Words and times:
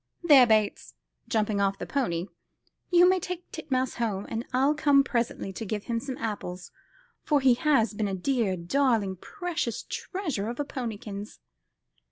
There, 0.23 0.47
Bates," 0.47 0.95
jumping 1.27 1.61
off 1.61 1.77
the 1.77 1.85
pony, 1.85 2.25
"you 2.89 3.07
may 3.07 3.19
take 3.19 3.51
Titmouse 3.51 3.97
home, 3.97 4.25
and 4.29 4.43
I'll 4.51 4.73
come 4.73 5.03
presently 5.03 5.49
and 5.49 5.69
give 5.69 5.83
him 5.83 5.99
some 5.99 6.17
apples, 6.17 6.71
for 7.23 7.39
he 7.39 7.53
has 7.53 7.93
been 7.93 8.07
a 8.07 8.15
dear, 8.15 8.57
darling, 8.57 9.17
precious 9.17 9.83
treasure 9.83 10.49
of 10.49 10.59
a 10.59 10.65
ponykins." 10.65 11.37